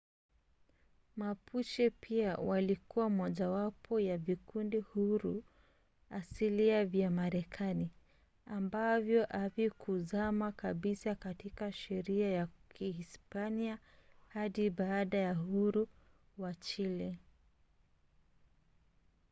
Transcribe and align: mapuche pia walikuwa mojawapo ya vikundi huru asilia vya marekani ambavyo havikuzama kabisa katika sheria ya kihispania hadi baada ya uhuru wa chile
mapuche 1.15 1.89
pia 1.89 2.35
walikuwa 2.35 3.09
mojawapo 3.09 3.99
ya 3.99 4.17
vikundi 4.17 4.77
huru 4.79 5.43
asilia 6.09 6.85
vya 6.85 7.11
marekani 7.11 7.89
ambavyo 8.45 9.25
havikuzama 9.29 10.51
kabisa 10.51 11.15
katika 11.15 11.71
sheria 11.71 12.31
ya 12.31 12.47
kihispania 12.69 13.79
hadi 14.27 14.69
baada 14.69 15.17
ya 15.17 15.31
uhuru 15.33 15.87
wa 16.37 16.53
chile 16.53 17.17